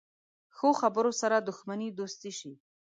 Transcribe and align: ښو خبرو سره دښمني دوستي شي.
ښو 0.55 0.69
خبرو 0.81 1.11
سره 1.21 1.35
دښمني 1.47 1.89
دوستي 1.99 2.31
شي. 2.39 2.53